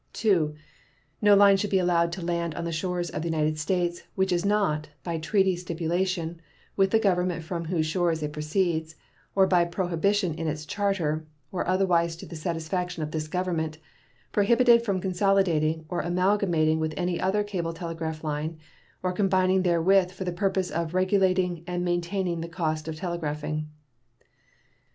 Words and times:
II. 0.25 0.55
No 1.21 1.35
line 1.35 1.57
should 1.57 1.69
be 1.69 1.77
allowed 1.77 2.11
to 2.13 2.25
land 2.25 2.55
on 2.55 2.63
the 2.65 2.71
shores 2.71 3.11
of 3.11 3.21
the 3.21 3.27
United 3.27 3.59
States 3.59 4.01
which 4.15 4.31
is 4.31 4.43
not, 4.43 4.89
by 5.03 5.19
treaty 5.19 5.55
stipulation 5.55 6.41
with 6.75 6.89
the 6.89 6.97
government 6.97 7.43
from 7.43 7.65
whose 7.65 7.85
shores 7.85 8.23
it 8.23 8.33
proceeds, 8.33 8.95
or 9.35 9.45
by 9.45 9.63
prohibition 9.63 10.33
in 10.33 10.47
its 10.47 10.65
charter, 10.65 11.27
or 11.51 11.67
otherwise 11.67 12.15
to 12.15 12.25
the 12.25 12.35
satisfaction 12.35 13.03
of 13.03 13.11
this 13.11 13.27
Government, 13.27 13.77
prohibited 14.31 14.83
from 14.83 14.99
consolidating 14.99 15.85
or 15.87 16.01
amalgamating 16.01 16.79
with 16.79 16.95
any 16.97 17.21
other 17.21 17.43
cable 17.43 17.71
telegraph 17.71 18.23
line, 18.23 18.57
or 19.03 19.11
combining 19.13 19.61
therewith 19.61 20.11
for 20.13 20.23
the 20.23 20.31
purpose 20.33 20.71
of 20.71 20.95
regulating 20.95 21.63
and 21.67 21.85
maintaining 21.85 22.41
the 22.41 22.49
cost 22.49 22.87
of 22.87 22.95
telegraphing. 22.95 23.69